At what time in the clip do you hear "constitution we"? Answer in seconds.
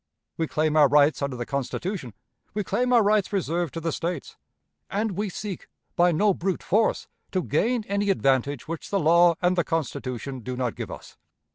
1.45-2.63